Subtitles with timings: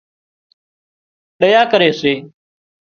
[1.39, 2.13] ۮيا ڪري سي